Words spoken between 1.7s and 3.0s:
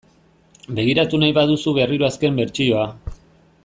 berriro azken bertsioa.